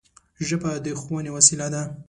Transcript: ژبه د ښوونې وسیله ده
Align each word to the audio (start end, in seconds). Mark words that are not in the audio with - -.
ژبه 0.47 0.71
د 0.85 0.85
ښوونې 1.01 1.31
وسیله 1.33 1.67
ده 1.73 1.81